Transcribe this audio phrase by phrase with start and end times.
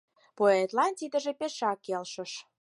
[0.37, 2.31] Поэтлан тидыже пешак келшыш.